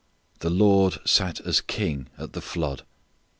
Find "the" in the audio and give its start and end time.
0.39-0.49, 2.33-2.41